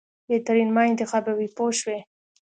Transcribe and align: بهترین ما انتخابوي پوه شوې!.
بهترین 0.29 0.69
ما 0.75 0.81
انتخابوي 0.89 1.47
پوه 1.55 1.71
شوې!. 1.79 1.99